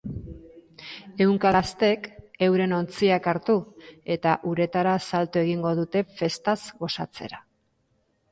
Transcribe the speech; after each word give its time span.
Ehunka 1.25 1.49
gaztek 1.55 2.07
euren 2.47 2.71
ontziak 2.77 3.29
hartu 3.33 3.57
eta 4.15 4.33
uretara 4.53 4.95
salto 5.09 5.43
egingo 5.45 5.77
dute, 5.81 6.03
festaz 6.23 6.59
gozatzera. 6.83 7.43